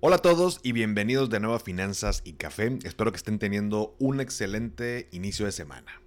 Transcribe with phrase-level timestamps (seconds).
[0.00, 2.78] Hola a todos y bienvenidos de nuevo a Finanzas y Café.
[2.84, 6.00] Espero que estén teniendo un excelente inicio de semana.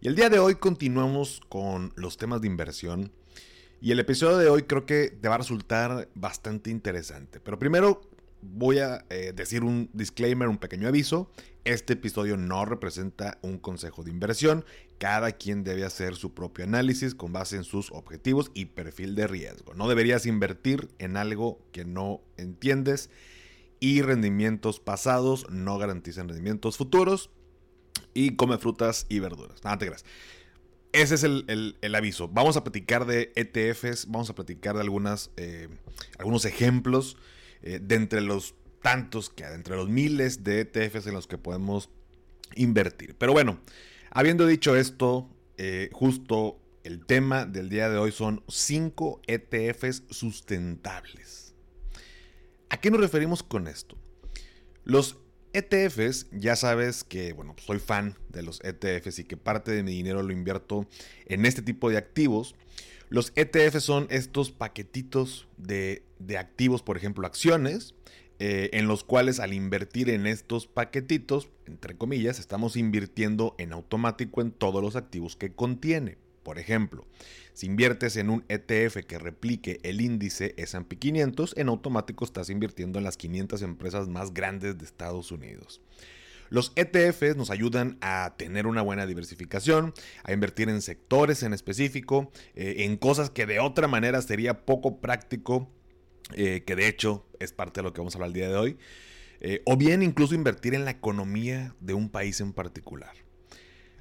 [0.00, 3.10] Y el día de hoy continuamos con los temas de inversión.
[3.80, 7.40] Y el episodio de hoy creo que te va a resultar bastante interesante.
[7.40, 8.00] Pero primero
[8.42, 11.30] voy a eh, decir un disclaimer, un pequeño aviso.
[11.64, 14.64] Este episodio no representa un consejo de inversión.
[14.98, 19.26] Cada quien debe hacer su propio análisis con base en sus objetivos y perfil de
[19.26, 19.74] riesgo.
[19.74, 23.10] No deberías invertir en algo que no entiendes
[23.78, 27.30] y rendimientos pasados no garantizan rendimientos futuros.
[28.12, 29.62] Y come frutas y verduras.
[29.62, 30.04] Nada te creas.
[30.92, 32.28] Ese es el, aviso.
[32.28, 35.68] Vamos a platicar de ETFs, vamos a platicar de algunas, eh,
[36.18, 37.16] algunos ejemplos
[37.62, 41.38] eh, de entre los tantos que hay, entre los miles de ETFs en los que
[41.38, 41.90] podemos
[42.54, 43.14] invertir.
[43.16, 43.60] Pero bueno,
[44.10, 51.54] habiendo dicho esto, eh, justo el tema del día de hoy son 5 ETFs sustentables.
[52.70, 53.98] ¿A qué nos referimos con esto?
[54.84, 55.18] Los
[55.52, 59.92] ETFs, ya sabes que, bueno, soy fan de los ETFs y que parte de mi
[59.92, 60.86] dinero lo invierto
[61.26, 62.54] en este tipo de activos.
[63.10, 66.04] Los ETFs son estos paquetitos de,
[66.38, 67.96] activos, por ejemplo, acciones,
[68.38, 74.40] eh, en los cuales al invertir en estos paquetitos, entre comillas, estamos invirtiendo en automático
[74.40, 76.18] en todos los activos que contiene.
[76.44, 77.04] Por ejemplo,
[77.52, 82.98] si inviertes en un ETF que replique el índice SP 500, en automático estás invirtiendo
[82.98, 85.80] en las 500 empresas más grandes de Estados Unidos.
[86.50, 92.30] Los ETFs nos ayudan a tener una buena diversificación, a invertir en sectores en específico,
[92.54, 95.70] eh, en cosas que de otra manera sería poco práctico,
[96.34, 98.56] eh, que de hecho es parte de lo que vamos a hablar el día de
[98.56, 98.78] hoy,
[99.40, 103.14] eh, o bien incluso invertir en la economía de un país en particular.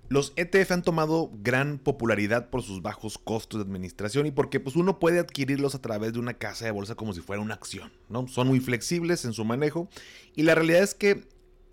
[0.09, 4.75] Los ETF han tomado gran popularidad por sus bajos costos de administración y porque pues,
[4.75, 7.91] uno puede adquirirlos a través de una casa de bolsa como si fuera una acción.
[8.09, 8.27] ¿no?
[8.27, 9.87] Son muy flexibles en su manejo
[10.35, 11.27] y la realidad es que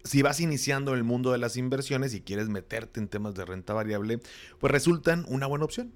[0.07, 3.75] si vas iniciando el mundo de las inversiones y quieres meterte en temas de renta
[3.75, 4.21] variable,
[4.59, 5.93] pues resultan una buena opción.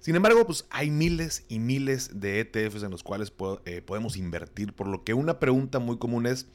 [0.00, 3.32] Sin embargo, pues hay miles y miles de ETFs en los cuales
[3.66, 6.46] eh, podemos invertir, por lo que una pregunta muy común es,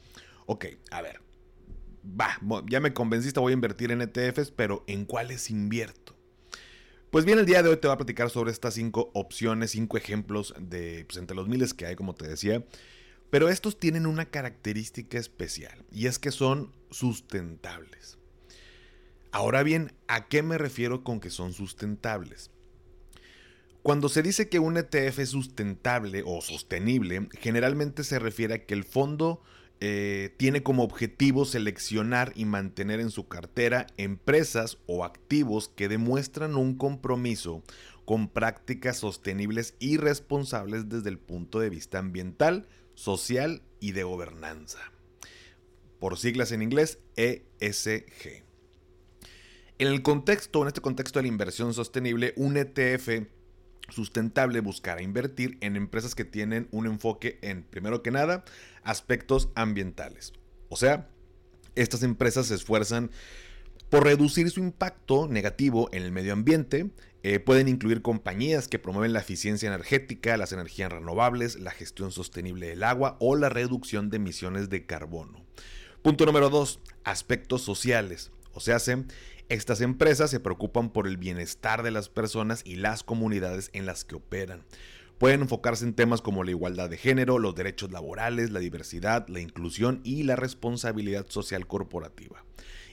[0.46, 1.20] ok, a ver,
[2.04, 6.16] va, ya me convenciste, voy a invertir en ETFs, pero ¿en cuáles invierto?
[7.10, 9.96] Pues bien, el día de hoy te voy a platicar sobre estas cinco opciones, cinco
[9.96, 12.64] ejemplos de, pues entre los miles que hay, como te decía,
[13.30, 18.18] pero estos tienen una característica especial y es que son sustentables.
[19.32, 22.50] Ahora bien, ¿a qué me refiero con que son sustentables?
[23.82, 28.74] Cuando se dice que un ETF es sustentable o sostenible, generalmente se refiere a que
[28.74, 29.42] el fondo
[29.78, 36.56] eh, tiene como objetivo seleccionar y mantener en su cartera empresas o activos que demuestran
[36.56, 37.62] un compromiso
[38.06, 44.80] con prácticas sostenibles y responsables desde el punto de vista ambiental, social y de gobernanza.
[46.00, 48.44] Por siglas en inglés, ESG.
[49.78, 53.28] En el contexto, en este contexto de la inversión sostenible, un ETF
[53.88, 58.44] sustentable buscará invertir en empresas que tienen un enfoque en, primero que nada,
[58.82, 60.32] aspectos ambientales.
[60.68, 61.08] O sea,
[61.74, 63.10] estas empresas se esfuerzan
[63.90, 66.90] por reducir su impacto negativo en el medio ambiente,
[67.22, 72.68] eh, pueden incluir compañías que promueven la eficiencia energética, las energías renovables, la gestión sostenible
[72.68, 75.44] del agua o la reducción de emisiones de carbono.
[76.02, 76.80] Punto número 2.
[77.04, 78.30] Aspectos sociales.
[78.52, 78.78] O sea,
[79.48, 84.04] estas empresas se preocupan por el bienestar de las personas y las comunidades en las
[84.04, 84.64] que operan.
[85.18, 89.40] Pueden enfocarse en temas como la igualdad de género, los derechos laborales, la diversidad, la
[89.40, 92.44] inclusión y la responsabilidad social corporativa.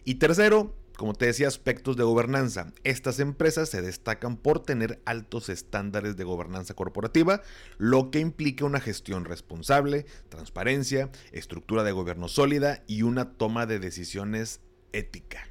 [0.06, 2.72] Y tercero, como te decía, aspectos de gobernanza.
[2.84, 7.42] Estas empresas se destacan por tener altos estándares de gobernanza corporativa,
[7.78, 13.80] lo que implica una gestión responsable, transparencia, estructura de gobierno sólida y una toma de
[13.80, 14.62] decisiones
[14.92, 15.48] ética.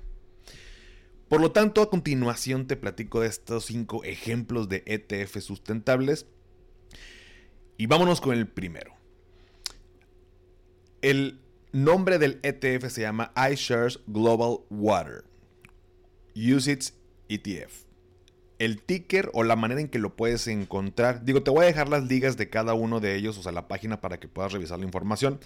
[1.29, 6.27] Por lo tanto, a continuación te platico de estos cinco ejemplos de ETF sustentables
[7.79, 8.95] y vámonos con el primero.
[11.01, 11.41] El
[11.73, 15.32] nombre del ETF se llama iShares Global Water.
[16.35, 16.95] USITS
[17.29, 17.85] ETF.
[18.59, 21.25] el ticker o la manera en que lo puedes encontrar.
[21.25, 23.67] Digo, te voy a dejar las ligas de cada uno de ellos, o sea, la
[23.67, 25.41] página para que puedas revisar la información.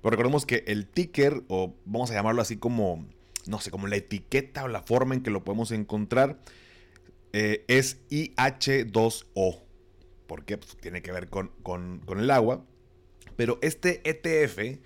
[0.00, 3.06] Pero recordemos que el ticker, o vamos a llamarlo así como,
[3.46, 6.40] no sé, como la etiqueta o la forma en que lo podemos encontrar,
[7.34, 9.60] eh, es IH2O.
[10.26, 10.56] ¿Por qué?
[10.56, 11.52] Pues tiene que ver con,
[12.16, 12.64] el agua.
[13.36, 14.78] Pero este ETF,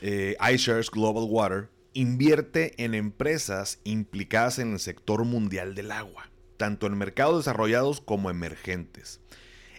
[0.00, 6.86] eh, iShares Global Water, invierte en empresas implicadas en el sector mundial del agua, tanto
[6.86, 9.20] en mercados desarrollados como emergentes.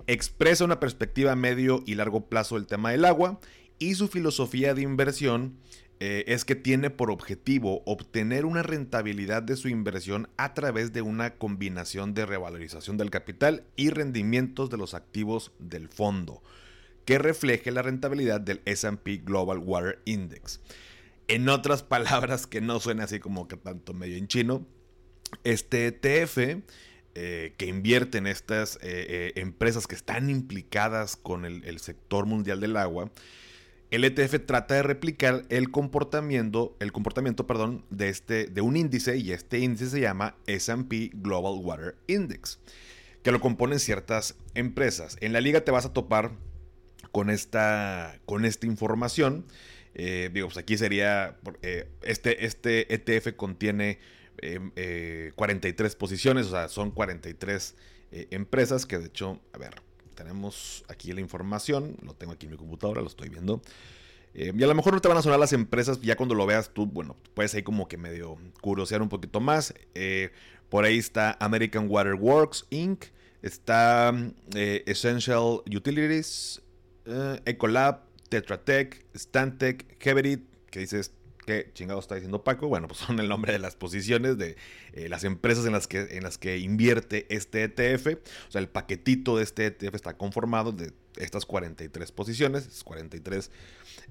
[0.07, 3.39] Expresa una perspectiva a medio y largo plazo del tema del agua
[3.79, 5.57] y su filosofía de inversión
[5.99, 11.01] eh, es que tiene por objetivo obtener una rentabilidad de su inversión a través de
[11.01, 16.43] una combinación de revalorización del capital y rendimientos de los activos del fondo,
[17.05, 20.61] que refleje la rentabilidad del SP Global Water Index.
[21.27, 24.65] En otras palabras, que no suena así como que tanto medio en chino,
[25.43, 26.63] este ETF
[27.17, 32.59] eh, que invierte en estas eh, eh, empresas que están implicadas con el, sector mundial
[32.59, 33.09] del agua,
[33.89, 39.15] el ETF trata de replicar el comportamiento, el comportamiento perdón, de, este, de un índice
[39.17, 42.59] y este índice se llama SP Global Water Index,
[43.23, 45.17] que lo componen ciertas empresas.
[45.21, 46.31] En la liga te vas a topar
[47.13, 49.45] con esta, con esta información.
[49.95, 53.97] Eh, digo, pues aquí sería, eh, este, este ETF contiene
[55.35, 57.75] 43 em, eh, posiciones, o sea, son 43
[58.11, 59.75] empresas que de hecho, a ver,
[60.13, 63.61] tenemos aquí la información, lo tengo aquí en mi computadora, lo estoy viendo.
[64.33, 66.73] y a lo mejor no te van a sonar las empresas, ya cuando lo veas
[66.73, 69.73] tú, bueno, puedes ahí como que medio curiosear un poquito más.
[70.69, 73.05] por ahí está American Water Works Inc.,
[73.41, 74.13] está
[74.53, 76.61] Essential Utilities,
[77.45, 81.13] Ecolab, Tetra Tech, Stantec, Heverit, que dices,
[81.45, 82.67] ¿qué chingado está diciendo Paco?
[82.67, 84.57] Bueno, pues son el nombre de las posiciones de
[84.91, 88.07] eh, las empresas en las, que, en las que invierte este ETF.
[88.49, 93.51] O sea, el paquetito de este ETF está conformado de estas 43 posiciones, 43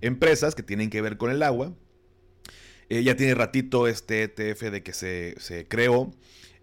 [0.01, 1.75] empresas que tienen que ver con el agua.
[2.89, 6.15] Eh, ya tiene ratito este ETF de que se, se creó.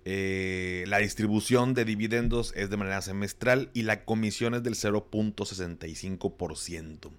[0.03, 7.12] Eh, la distribución de dividendos es de manera semestral y la comisión es del 0.65%.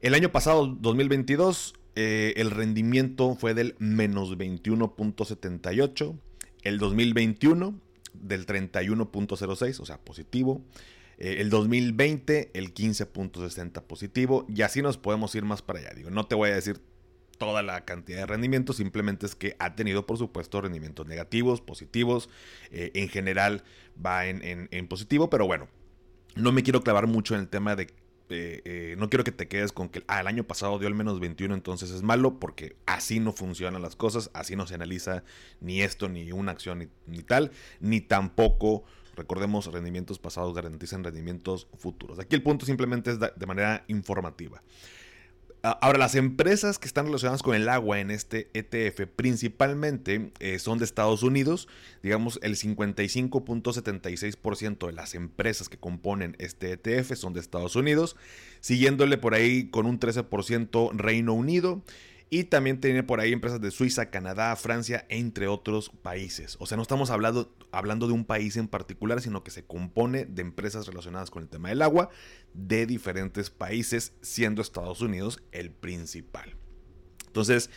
[0.00, 6.18] El año pasado, 2022, eh, el rendimiento fue del menos 21.78.
[6.62, 7.80] El 2021
[8.12, 10.62] del 31.06, o sea, positivo.
[11.18, 14.46] Eh, el 2020 el 15.60 positivo.
[14.48, 15.90] Y así nos podemos ir más para allá.
[15.94, 16.80] Digo, no te voy a decir
[17.38, 22.28] toda la cantidad de rendimientos, simplemente es que ha tenido, por supuesto, rendimientos negativos, positivos,
[22.70, 23.64] eh, en general
[24.04, 25.68] va en, positivo, pero bueno,
[26.34, 27.88] no me quiero clavar mucho en el tema de...
[28.28, 30.96] Eh, eh, no quiero que te quedes con que ah, el año pasado dio al
[30.96, 35.22] menos 21, entonces es malo, porque así no funcionan las cosas, así no se analiza
[35.60, 38.84] ni esto, ni una acción, ni, tal, ni tampoco
[39.14, 42.18] recordemos, rendimientos pasados garantizan rendimientos futuros.
[42.18, 44.60] Aquí el punto simplemente es de manera informativa.
[45.68, 50.60] Ah, ahora, las empresas que están relacionadas con el agua en este ETF principalmente eh,
[50.60, 51.66] son de Estados Unidos.
[52.04, 58.14] Digamos, el 55.76% de las empresas que componen este ETF son de Estados Unidos.
[58.60, 61.82] Siguiéndole por ahí con un 13% Reino Unido.
[62.28, 66.56] Y también tiene por ahí empresas de Suiza, Canadá, Francia, entre otros países.
[66.58, 70.24] O sea, no estamos hablando, hablando de un país en particular, sino que se compone
[70.24, 72.10] de empresas relacionadas con el tema del agua
[72.52, 76.56] de diferentes países, siendo Estados Unidos el principal.
[77.26, 77.70] Entonces,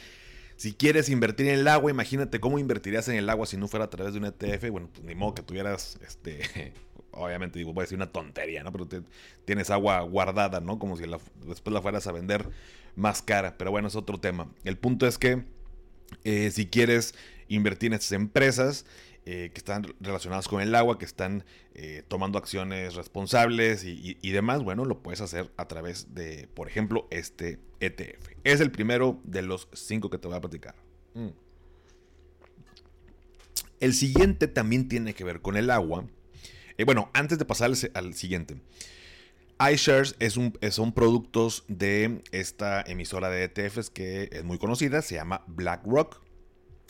[0.55, 3.85] si quieres invertir en el agua, imagínate cómo invertirías en el agua si no fuera
[3.85, 4.69] a través de un ETF.
[4.71, 6.73] Bueno, pues ni modo que tuvieras, este,
[7.11, 8.71] obviamente digo, voy a decir una tontería, ¿no?
[8.71, 8.87] Pero
[9.45, 10.79] tienes agua guardada, ¿no?
[10.79, 11.03] Como si
[11.45, 12.49] después la fueras a vender
[12.95, 13.57] más cara.
[13.57, 14.49] Pero bueno, es otro tema.
[14.63, 15.43] El punto es que
[16.23, 17.15] eh, si quieres
[17.47, 18.85] invertir en estas empresas
[19.25, 21.43] eh, que están relacionadas con el agua, que están
[21.75, 27.07] eh, tomando acciones responsables y, demás, bueno, lo puedes hacer a través de, por ejemplo,
[27.11, 28.29] este ETF.
[28.43, 30.75] Es el primero de los cinco que te voy a platicar.
[31.13, 31.27] Mm.
[33.79, 36.05] El siguiente también tiene que ver con el agua.
[36.85, 38.57] Bueno, antes de pasar al siguiente
[39.59, 45.15] iShares es un, son productos de esta emisora de ETFs que es muy conocida, se
[45.15, 46.21] llama BlackRock.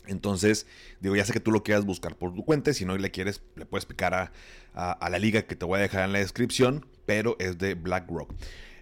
[0.05, 0.65] Entonces,
[1.01, 3.41] digo, ya sé que tú lo quieras buscar por tu cuenta, si no le quieres,
[3.55, 7.35] le puedes picar a, la liga que te voy a dejar en la descripción, pero
[7.39, 8.33] es de BlackRock.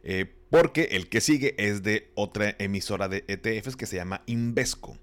[0.04, 4.98] Eh, porque el que sigue es de otra emisora de ETFs que se llama Invesco.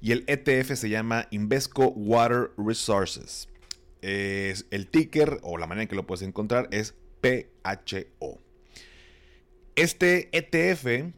[0.00, 3.48] Y el ETF se llama Invesco Water Resources.
[4.02, 8.38] El ticker o la manera en que lo puedes encontrar es PHO.
[9.76, 11.12] Este ETF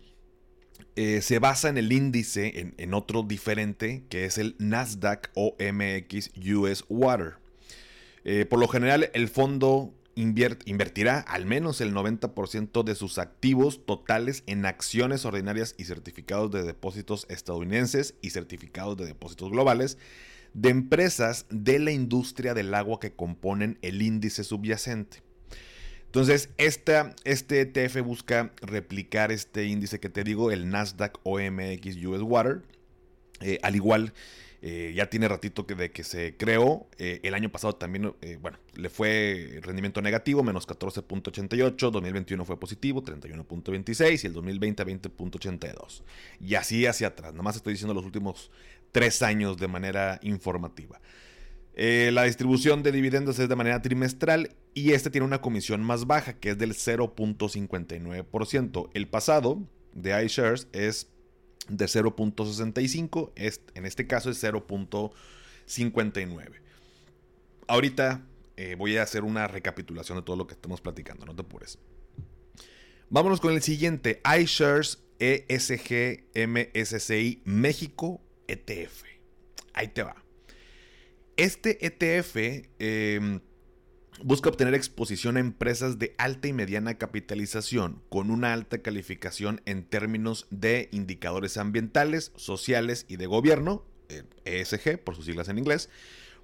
[0.96, 6.84] eh, se basa en el índice, en, otro diferente, que es el Nasdaq OMX US
[6.88, 7.37] Water.
[8.25, 14.42] Eh, por lo general, el fondo invertirá al menos el 90% de sus activos totales
[14.46, 19.96] en acciones ordinarias y certificados de depósitos estadounidenses y certificados de depósitos globales
[20.54, 25.23] de empresas de la industria del agua que componen el índice subyacente.
[26.07, 32.62] Entonces, este ETF busca replicar este índice que te digo, el Nasdaq OMX US Water,
[33.40, 34.12] eh, al igual
[34.61, 36.88] eh, ya tiene ratito que de que se creó.
[36.99, 41.76] Eh, el año pasado también, bueno, le fue rendimiento negativo, menos 14.88.
[41.76, 44.25] 2021 fue positivo, 31.26.
[44.25, 46.02] Y el 2020, 20.82.
[46.40, 47.35] Y así hacia atrás.
[47.35, 48.50] Nomás estoy diciendo los últimos
[48.92, 51.00] tres años de manera informativa.
[51.75, 56.06] Eh, la distribución de dividendos es de manera trimestral y este tiene una comisión más
[56.06, 58.90] baja que es del 0.59%.
[58.92, 59.62] El pasado
[59.94, 61.09] de iShares es
[61.68, 63.32] de 0.65,
[63.75, 66.50] en este caso es 0.59.
[67.66, 71.42] Ahorita eh, voy a hacer una recapitulación de todo lo que estamos platicando, no te
[71.42, 71.78] apures.
[73.09, 78.20] Vámonos con el siguiente, iShares ESG MSCI México
[78.52, 79.04] ETF.
[79.73, 80.16] Ahí te va.
[81.37, 83.40] Este ETF em,
[84.23, 89.85] busca obtener exposición a empresas de alta y mediana capitalización con una alta calificación en
[89.85, 93.85] términos de indicadores ambientales, sociales y de gobierno,
[94.45, 95.88] ESG por sus siglas en inglés,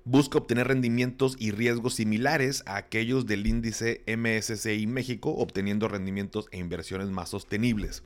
[0.04, 6.58] busca obtener rendimientos y riesgos similares a aquellos del índice MSCI México, obteniendo rendimientos e
[6.58, 8.04] inversiones más sostenibles.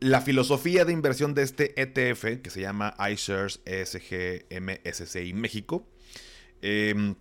[0.00, 5.88] La filosofía de inversión de este ETF, que se llama iShares ESG MSCI México,
[6.62, 7.16] em,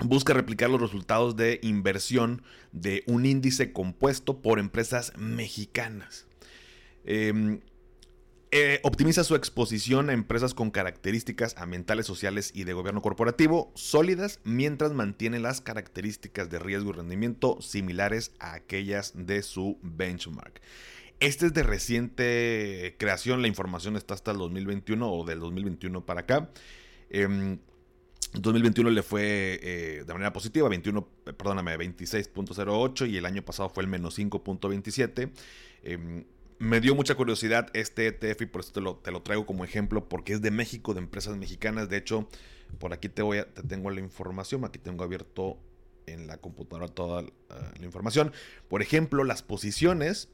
[0.00, 2.42] busca replicar los resultados de inversión
[2.72, 6.26] de un índice compuesto por empresas mexicanas.
[7.04, 7.60] Em,
[8.50, 14.40] eh, optimiza su exposición a empresas con características ambientales, sociales y de gobierno corporativo sólidas
[14.44, 20.62] mientras mantiene las características de riesgo y rendimiento similares a aquellas de su benchmark.
[21.18, 26.20] Este es de reciente creación, la información está hasta el 2021 o del 2021 para
[26.20, 26.50] acá.
[28.34, 33.70] 2021 em, le fue eh, de manera positiva, 21, perdóname, 26.08 y el año pasado
[33.70, 35.30] fue el menos 5.27.
[35.84, 36.24] Em,
[36.58, 39.64] me dio mucha curiosidad este ETF y por eso te lo, te lo, traigo como
[39.64, 41.88] ejemplo porque es de México, de empresas mexicanas.
[41.88, 42.28] De hecho,
[42.78, 45.58] por aquí te, voy a, te tengo la información, aquí tengo abierto
[46.06, 48.32] en la computadora toda la información.
[48.68, 50.28] Por ejemplo, las posiciones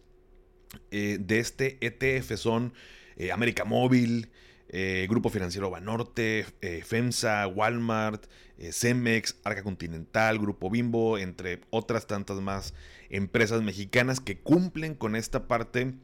[0.90, 2.72] eh, de este ETF son
[3.16, 4.30] eh, América Móvil,
[4.68, 6.46] eh, Grupo Financiero Banorte,
[6.84, 8.26] FEMSA, Walmart,
[8.70, 12.74] Cemex, Arca Continental, Grupo Bimbo, entre otras tantas más
[13.10, 15.94] empresas mexicanas que cumplen con esta parte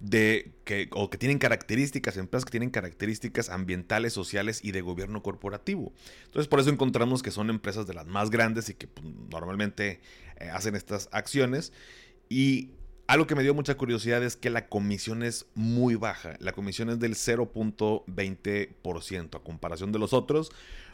[0.00, 5.22] de que, o que tienen características, empresas que tienen características ambientales, sociales y de gobierno
[5.22, 5.92] corporativo.
[6.26, 10.00] Entonces por eso encontramos que son empresas de las más grandes y que pues, normalmente
[10.52, 11.72] hacen estas acciones.
[12.28, 12.70] Y
[13.08, 16.36] algo que me dio mucha curiosidad es que la comisión es muy baja.
[16.40, 20.50] La comisión es del 0.20% a comparación de los otros.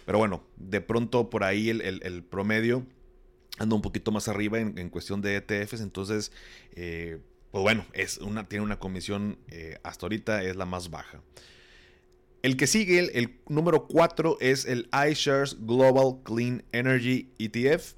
[0.07, 2.87] Pero bueno, de pronto por ahí el, promedio
[3.59, 5.81] anda un poquito más arriba en, cuestión de ETFs.
[5.81, 6.31] Entonces,
[6.77, 7.19] eh,
[7.51, 11.21] pues bueno, es una, tiene una comisión eh, hasta ahorita es la más baja.
[12.43, 17.95] El que sigue, el, el número 4, es el iShares Global Clean Energy ETF.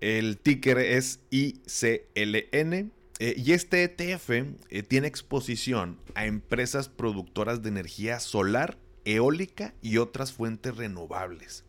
[0.00, 2.92] El ticker es ICLN.
[3.20, 9.96] Eh, y este ETF eh, tiene exposición a empresas productoras de energía solar, eólica y
[9.98, 11.64] otras fuentes renovables.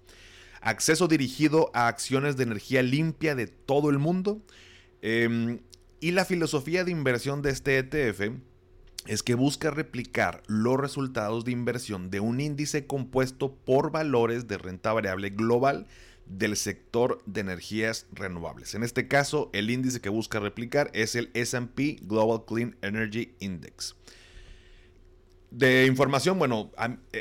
[0.62, 4.44] Acceso dirigido a acciones de energía limpia de todo el mundo.
[5.02, 5.62] Em,
[6.00, 8.34] y la filosofía de inversión de este ETF
[9.08, 14.58] es que busca replicar los resultados de inversión de un índice compuesto por valores de
[14.60, 15.88] renta variable global
[16.30, 18.76] del sector de energías renovables.
[18.76, 23.96] En este caso, el índice que busca replicar es el SP Global Clean Energy Index.
[25.52, 26.72] De información, bueno,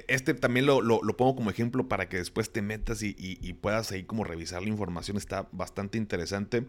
[0.06, 4.22] este también lo, pongo como ejemplo para que después te metas y, puedas ahí como
[4.22, 6.66] revisar la información, está bastante interesante.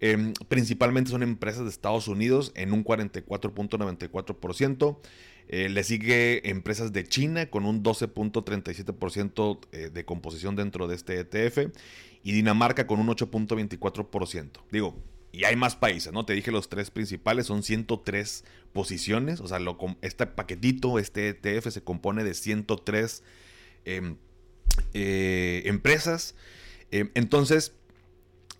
[0.00, 5.00] Em, principalmente son empresas de Estados Unidos en un 44.94%.
[5.48, 11.18] Eh, le sigue empresas de China con un 12.37% eh, de composición dentro de este
[11.20, 11.74] ETF
[12.22, 14.50] y Dinamarca con un 8.24%.
[14.70, 15.02] Digo,
[15.32, 16.26] y hay más países, ¿no?
[16.26, 21.68] Te dije los tres principales, son 103 posiciones, o sea, lo, este paquetito, este ETF
[21.68, 23.22] se compone de 103
[23.84, 24.16] em,
[24.92, 26.34] eh, empresas.
[26.90, 27.74] Em, entonces,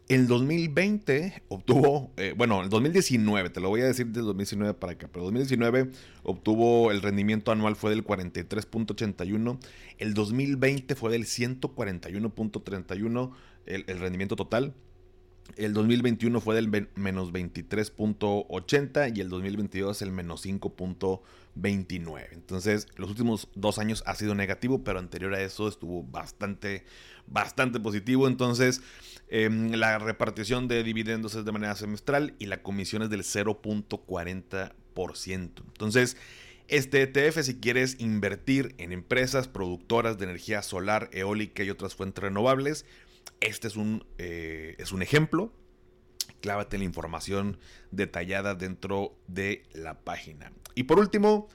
[0.08, 4.94] El 2020 obtuvo, eh, bueno, el 2019, te lo voy a decir del 2019 para
[4.94, 5.90] acá, pero el 2019
[6.22, 9.58] obtuvo el rendimiento anual fue del 43.81,
[9.98, 13.32] el 2020 fue del 141.31
[13.66, 14.72] el, el rendimiento total.
[15.56, 22.28] El 2021 fue del menos 23.80 y el 2022 el menos 5.29.
[22.32, 26.84] Entonces, los últimos dos años ha sido negativo, pero anterior a eso estuvo bastante,
[27.26, 28.28] bastante positivo.
[28.28, 28.82] Entonces,
[29.28, 35.62] em, la repartición de dividendos es de manera semestral y la comisión es del 0.40%.
[35.66, 36.16] Entonces,
[36.68, 42.22] este ETF, si quieres invertir en empresas productoras de energía solar, eólica y otras fuentes
[42.22, 42.84] renovables,
[43.40, 45.52] este es un, eh, es un ejemplo.
[46.40, 47.58] Clávate la información
[47.90, 50.52] detallada dentro de la página.
[50.74, 51.48] Y por último,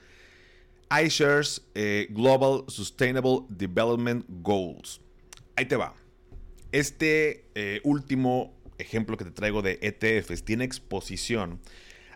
[0.90, 5.00] iShares eh, Global Sustainable Development Goals.
[5.56, 5.94] Ahí te va.
[6.72, 11.60] Este eh, último ejemplo que te traigo de ETFs tiene exposición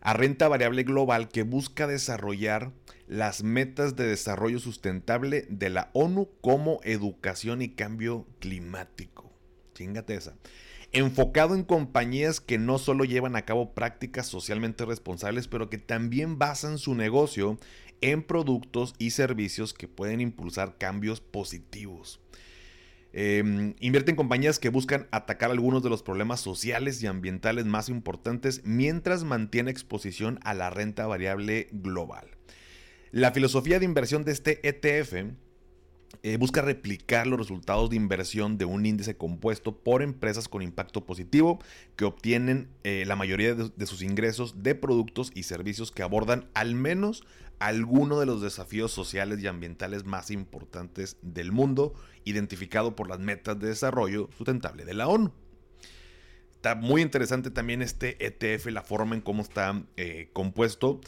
[0.01, 2.73] a renta variable global que busca desarrollar
[3.07, 9.28] las metas de desarrollo sustentable de la ONU como educación y cambio climático.
[9.79, 10.19] Chingate.
[10.91, 16.37] Enfocado en compañías que no solo llevan a cabo prácticas socialmente responsables, pero que también
[16.39, 17.59] basan su negocio
[18.01, 22.21] en productos y servicios que pueden impulsar cambios positivos.
[23.13, 27.89] Em, invierte en compañías que buscan atacar algunos de los problemas sociales y ambientales más
[27.89, 32.27] importantes mientras mantiene exposición a la renta variable global.
[33.11, 35.33] La filosofía de inversión de este ETF
[36.23, 41.07] eh, busca replicar los resultados de inversión de un índice compuesto por empresas con impacto
[41.07, 41.61] positivo
[41.97, 46.75] que obtienen eh, la mayoría de, sus ingresos de productos y servicios que abordan al
[46.75, 47.25] menos
[47.61, 53.59] alguno de los desafíos sociales y ambientales más importantes del mundo, identificado por las metas
[53.59, 55.33] de desarrollo sustentable de la ONU.
[56.59, 61.01] Está muy interesante también este ETF, la forma en cómo está eh, compuesto,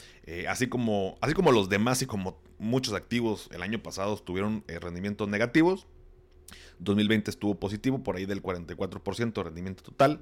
[0.49, 4.79] así, como, así como los demás y como muchos activos el año pasado tuvieron eh,
[4.79, 5.89] rendimientos negativos.
[6.79, 10.21] 2020 estuvo positivo, por ahí del 44% de rendimiento total.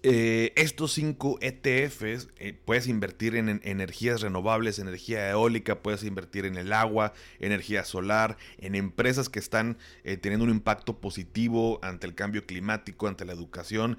[0.09, 6.57] eh, estos cinco ETFs eh, puedes invertir en, energías renovables, energía eólica, puedes invertir en
[6.57, 12.15] el agua, energía solar, en empresas que están eh, teniendo un impacto positivo ante el
[12.15, 13.99] cambio climático, ante la educación.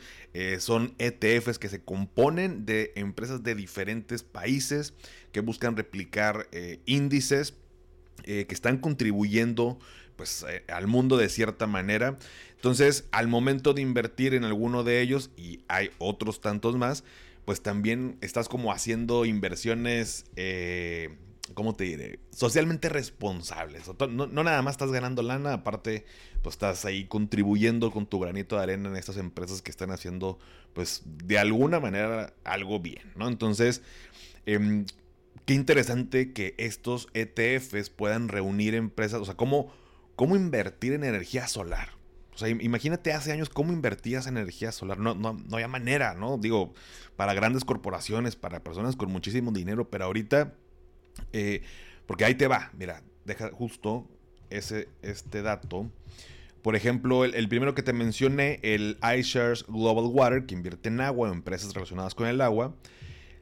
[0.59, 4.93] son ETFs que se componen de empresas de diferentes países
[5.33, 6.47] que buscan replicar
[6.85, 7.53] índices
[8.23, 9.77] que están contribuyendo
[10.17, 12.17] pues, al mundo de cierta manera.
[12.55, 17.03] Entonces, al momento de invertir en alguno de ellos, y hay otros tantos más,
[17.45, 21.15] pues también estás como haciendo inversiones, eh,
[21.53, 22.19] ¿cómo te diré?
[22.31, 23.83] Socialmente responsables.
[24.09, 26.05] No, nada más estás ganando lana, aparte,
[26.41, 30.39] pues estás ahí contribuyendo con tu granito de arena en estas empresas que están haciendo,
[30.73, 33.27] pues de alguna manera algo bien, ¿no?
[33.29, 33.81] Entonces,
[34.45, 34.85] em,
[35.45, 39.71] qué interesante que estos ETFs puedan reunir empresas, o sea, cómo,
[40.17, 41.91] cómo invertir en energía solar.
[42.33, 44.97] O sea, imagínate hace años cómo invertías en energía solar.
[44.97, 46.37] No, no, había manera, ¿no?
[46.37, 46.73] Digo,
[47.15, 50.53] para grandes corporaciones, para personas con muchísimo dinero, pero ahorita,
[51.33, 51.61] eh,
[52.05, 54.07] porque ahí te va, mira, deja justo
[54.49, 55.89] ese, este dato.
[56.63, 61.29] Por ejemplo, el, primero que te mencioné, el iShares Global Water, que invierte en agua
[61.29, 62.75] o empresas relacionadas con el agua.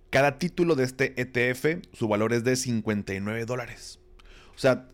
[0.09, 3.99] Cada título de este ETF, su valor es de 59 dólares.
[4.55, 4.89] O sea,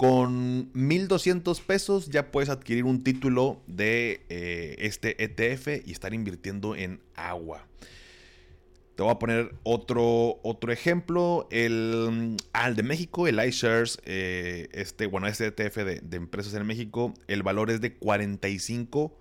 [0.00, 6.74] con 1.200 pesos ya puedes adquirir un título de eh, este ETF y estar invirtiendo
[6.74, 7.66] en agua.
[8.94, 11.46] Te voy a poner otro, otro ejemplo.
[11.50, 17.12] El, al de México, el iShares, eh, este, bueno, este ETF de, empresas en México,
[17.28, 19.14] el valor es de 45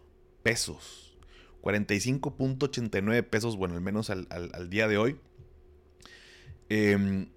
[0.43, 1.17] pesos.
[1.61, 5.17] 45.89 pesos, bueno, al menos al, día de hoy.
[6.69, 7.27] Eh,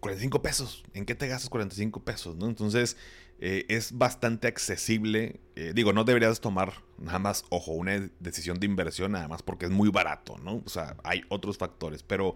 [0.00, 0.84] 45 pesos.
[0.94, 2.36] ¿En qué te gastas 45 pesos?
[2.36, 2.46] ¿no?
[2.46, 2.96] Entonces
[3.40, 5.40] eh, es bastante accesible.
[5.56, 9.66] Eh, digo, no deberías tomar nada más, ojo, una decisión de inversión nada más porque
[9.66, 10.62] es muy barato, ¿no?
[10.64, 12.34] O sea, hay otros factores, pero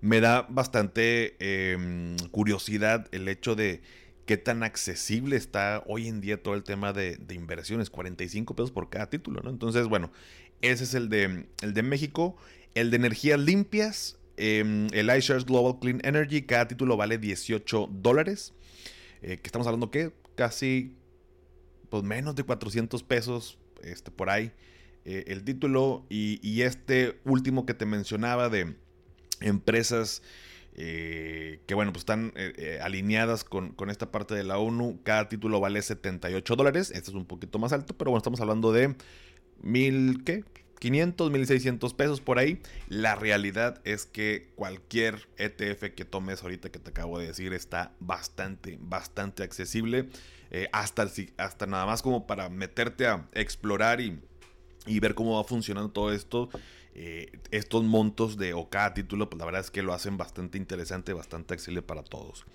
[0.00, 3.82] me da bastante em, curiosidad el hecho de
[4.26, 7.90] qué tan accesible está hoy en día todo el tema de, de, inversiones.
[7.90, 9.50] 45 pesos por cada título, ¿no?
[9.50, 10.12] Entonces, bueno,
[10.62, 12.36] ese es el de, el de México.
[12.74, 18.54] El de energías limpias, em, el iShares Global Clean Energy, cada título vale 18 dólares.
[19.22, 20.94] Eh, que estamos hablando que casi
[21.88, 24.52] pues menos de 400 pesos este, por ahí
[25.04, 26.06] eh, el título.
[26.08, 28.76] Y, este último que te mencionaba de
[29.40, 30.22] empresas
[30.74, 32.34] eh, que bueno pues están
[32.82, 36.90] alineadas con, con, esta parte de la ONU cada título vale 78 dólares.
[36.90, 38.94] Este es un poquito más alto pero bueno estamos hablando de
[39.62, 40.44] mil qué
[40.78, 42.60] 500, 1600 pesos por ahí.
[42.88, 47.92] La realidad es que cualquier ETF que tomes ahorita que te acabo de decir está
[48.00, 50.08] bastante, bastante accesible.
[50.50, 51.06] Eh, hasta,
[51.38, 54.20] hasta nada más como para meterte a explorar y,
[55.00, 56.48] ver cómo va funcionando todo esto.
[56.94, 60.56] Eh, estos montos de o cada título, pues la verdad es que lo hacen bastante
[60.56, 62.46] interesante, bastante accesible para todos.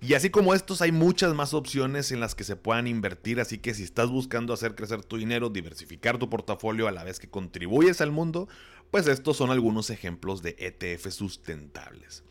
[0.00, 3.58] Y así como estos, hay muchas más opciones en las que se puedan invertir, así
[3.58, 7.28] que si estás buscando hacer crecer tu dinero, diversificar tu portafolio a la vez que
[7.28, 8.48] contribuyes al mundo,
[8.90, 12.22] pues estos son algunos ejemplos de ETF sustentables.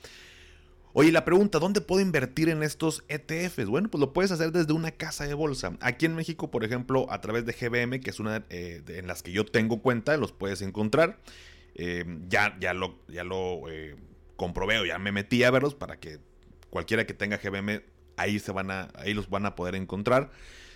[0.94, 3.68] Oye, la pregunta, ¿dónde puedo invertir en estos ETFs?
[3.68, 5.78] Bueno, pues lo puedes hacer desde una casa de bolsa.
[5.80, 9.22] Aquí en México, por ejemplo, a través de GBM, que es una eh, en las
[9.22, 11.20] que yo tengo cuenta, los puedes encontrar.
[11.76, 13.96] Eh, ya, ya lo, ya lo eh,
[14.38, 16.18] comprobé o ya me metí a verlos para que
[16.70, 17.82] cualquiera que tenga GBM,
[18.18, 20.32] ahí, se van a, ahí los van a poder encontrar.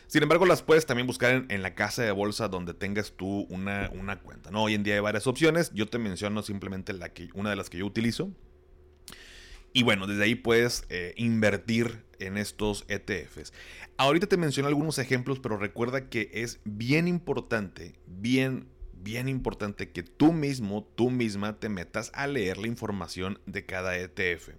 [0.08, 3.90] Sin embargo, las puedes también buscar en, la casa de bolsa donde tengas tú una,
[3.94, 4.52] una, cuenta.
[4.52, 4.64] ¿no?
[4.64, 5.72] Hoy en día hay varias opciones.
[5.74, 8.30] Yo te menciono simplemente la que, una de las que yo utilizo.
[9.74, 13.54] Y bueno, desde ahí puedes eh, invertir en estos ETFs.
[13.98, 20.04] Ahorita te menciono algunos ejemplos, pero recuerda que es bien importante, bien, bien importante que
[20.04, 24.50] tú mismo, tú misma te metas a leer la información de cada ETF.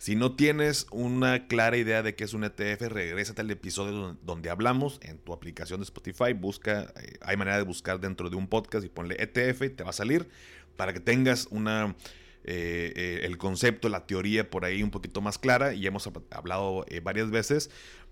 [0.00, 4.48] Si no tienes una clara idea de qué es un ETF, regrésate al episodio donde
[4.48, 6.32] hablamos en tu aplicación de Spotify.
[6.32, 9.84] Busca, eh, hay manera de buscar dentro de un podcast y ponle ETF y te
[9.84, 10.30] va a salir
[10.78, 11.96] para que tengas una
[12.44, 16.86] eh, eh, el concepto, la teoría por ahí un poquito más clara y hemos hablado
[17.02, 17.70] varias veces.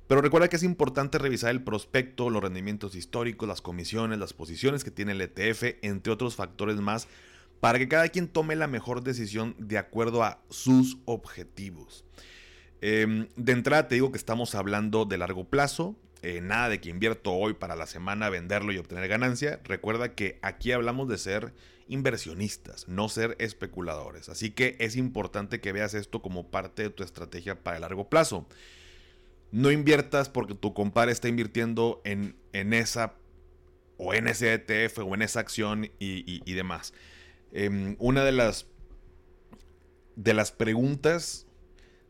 [0.08, 4.84] Pero recuerda que es importante revisar el prospecto, los rendimientos históricos, las comisiones, las posiciones
[4.84, 7.08] que tiene el ETF, entre otros factores más
[7.60, 12.04] para que cada quien tome la mejor decisión de acuerdo a sus objetivos.
[12.80, 16.90] Em, de entrada te digo que estamos hablando de largo plazo, eh, nada de que
[16.90, 19.60] invierto hoy para la semana venderlo y obtener ganancia.
[19.64, 21.54] Recuerda que aquí hablamos de ser
[21.88, 24.28] inversionistas, no ser especuladores.
[24.28, 28.08] Así que es importante que veas esto como parte de tu estrategia para el largo
[28.08, 28.46] plazo.
[29.50, 33.14] No inviertas porque tu compadre está invirtiendo en, en esa
[33.96, 36.92] o en ese ETF o en esa acción y demás.
[37.52, 38.66] Em, una de las,
[40.16, 41.46] de las preguntas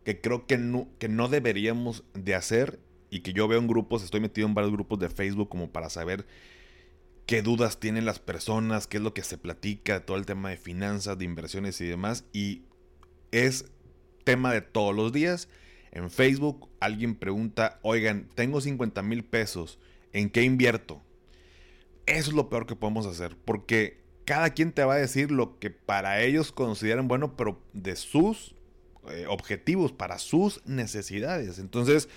[0.05, 4.03] que creo que no, que no deberíamos de hacer y que yo veo en grupos,
[4.03, 6.27] estoy metido en varios grupos de Facebook como para saber
[7.27, 10.57] qué dudas tienen las personas, qué es lo que se platica, todo el tema de
[10.57, 12.25] finanzas, de inversiones y demás.
[12.33, 12.63] Y
[13.33, 13.67] es
[14.25, 15.49] tema de todos los días.
[15.93, 19.79] En Facebook alguien pregunta, oigan, tengo 50 mil pesos,
[20.13, 21.03] ¿en qué invierto?
[22.07, 25.59] Eso es lo peor que podemos hacer, porque cada quien te va a decir lo
[25.59, 28.55] que para ellos consideran bueno, pero de sus
[29.09, 31.59] eh, objetivos, para sus necesidades.
[31.59, 32.11] Entonces,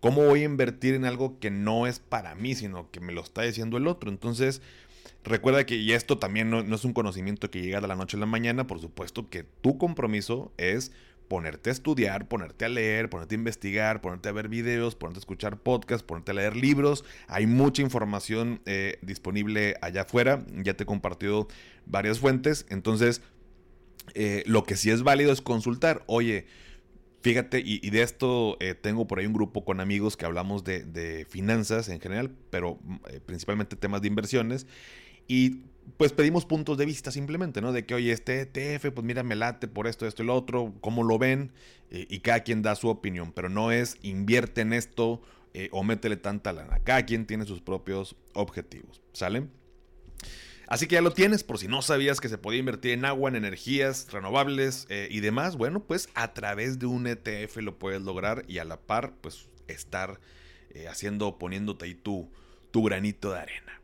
[0.00, 3.20] ¿cómo voy a invertir en algo que no es para mí, sino que me lo
[3.20, 4.08] está diciendo el otro?
[4.08, 4.62] Entonces,
[5.24, 8.16] recuerda que, y esto también no, no es un conocimiento que llega de la noche
[8.16, 10.90] a la mañana, por supuesto que tu compromiso es
[11.32, 15.20] ponerte a estudiar, ponerte a leer, ponerte a investigar, ponerte a ver videos, ponerte a
[15.20, 17.06] escuchar podcasts, ponerte a leer libros.
[17.26, 20.44] Hay mucha información eh, disponible allá afuera.
[20.62, 21.48] Ya te he compartido
[21.86, 22.66] varias fuentes.
[22.68, 23.22] Entonces,
[24.12, 26.02] eh, lo que sí es válido es consultar.
[26.06, 26.44] Oye,
[27.22, 31.24] Fíjate, y, de esto eh, tengo por ahí un grupo con amigos que hablamos de,
[31.30, 32.80] finanzas en general, pero
[33.26, 34.66] principalmente temas de inversiones.
[35.28, 35.62] Y
[35.96, 37.72] pues pedimos puntos de vista simplemente, ¿no?
[37.72, 40.74] De que, oye, este ETF, pues mira, me late por esto, esto y lo otro,
[40.80, 41.52] cómo lo ven,
[41.90, 45.22] eh, y cada quien da su opinión, pero no es invierte en esto
[45.54, 46.80] eh, o métele tanta lana.
[46.84, 49.46] Cada quien tiene sus propios objetivos, ¿sale?
[50.68, 53.28] Así que ya lo tienes, por si no sabías que se podía invertir en agua,
[53.28, 58.02] en energías renovables eh, y demás, bueno, pues a través de un ETF lo puedes
[58.02, 60.20] lograr y a la par, pues estar
[60.88, 62.30] haciendo, poniéndote ahí tu,
[62.70, 63.81] tu granito de arena.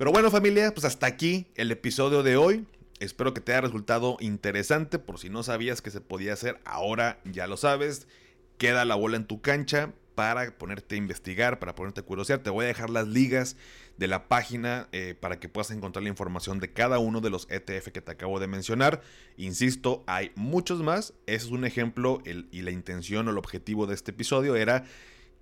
[0.00, 2.64] Pero bueno familia, pues hasta aquí el episodio de hoy.
[3.00, 4.98] Espero que te haya resultado interesante.
[4.98, 8.08] Por si no sabías que se podía hacer, ahora ya lo sabes.
[8.56, 12.38] Queda la bola en tu cancha para ponerte a investigar, para ponerte a curiosear.
[12.38, 13.58] Te voy a dejar las ligas
[13.98, 17.46] de la página eh, para que puedas encontrar la información de cada uno de los
[17.50, 19.02] ETF que te acabo de mencionar.
[19.36, 21.12] Insisto, hay muchos más.
[21.26, 24.84] Ese es un ejemplo y la intención o el objetivo de este episodio era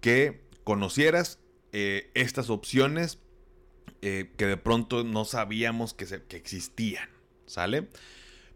[0.00, 1.38] que conocieras
[1.70, 3.20] eh, estas opciones
[4.02, 6.04] eh, que de pronto no sabíamos que,
[6.36, 7.08] existían.
[7.46, 7.88] ¿Sale?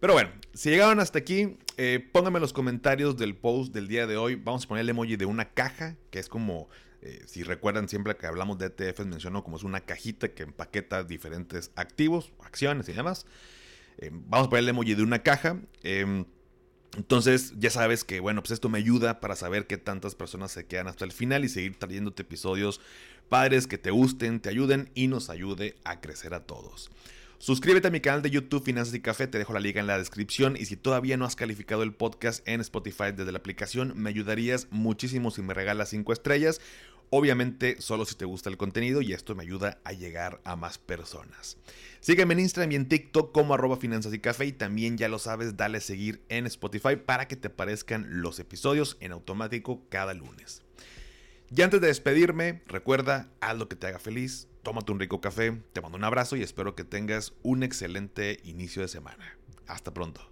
[0.00, 4.06] Pero bueno, si llegaron hasta aquí, eh, pónganme en los comentarios del post del día
[4.06, 4.34] de hoy.
[4.34, 6.68] Vamos a poner el emoji de una caja, que es como,
[7.00, 11.04] eh, si recuerdan siempre que hablamos de ETFs, menciono como es una cajita que empaqueta
[11.04, 13.26] diferentes activos, acciones y demás.
[13.98, 15.60] Eh, vamos a poner el emoji de una caja.
[16.96, 20.66] Entonces, ya sabes que, bueno, pues esto me ayuda para saber qué tantas personas se
[20.66, 22.80] quedan hasta el final y seguir trayéndote episodios
[23.30, 26.90] padres que te gusten, te ayuden y nos ayude a crecer a todos.
[27.38, 29.98] Suscríbete a mi canal de YouTube Finanzas y Café, te dejo la liga en la
[29.98, 34.10] descripción y si todavía no has calificado el podcast en Spotify desde la aplicación, me
[34.10, 36.60] ayudarías muchísimo si me regalas 5 estrellas.
[37.14, 40.78] Obviamente solo si te gusta el contenido y esto me ayuda a llegar a más
[40.78, 41.58] personas.
[42.00, 45.18] Sígueme en Instagram y en TikTok como arroba finanzas y café y también ya lo
[45.18, 50.62] sabes, dale seguir en Spotify para que te aparezcan los episodios en automático cada lunes.
[51.54, 55.60] Y antes de despedirme, recuerda, haz lo que te haga feliz, tómate un rico café,
[55.74, 59.36] te mando un abrazo y espero que tengas un excelente inicio de semana.
[59.66, 60.31] Hasta pronto.